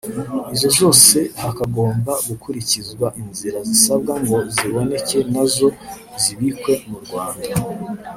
[0.55, 5.67] izo zose hakagomba gukurikizwa inzira zisabwa ngo ziboneke na zo
[6.21, 7.49] zibikwe mu Rwanda